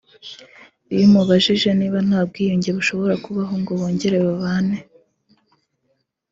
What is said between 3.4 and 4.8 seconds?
ngo bongere babane